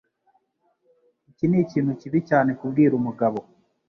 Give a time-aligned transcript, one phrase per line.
[1.29, 3.39] Iki nikintu kibi cyane kubwira umugabo.